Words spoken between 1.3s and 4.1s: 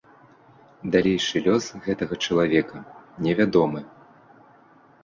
лёс гэтага чалавека не вядомы.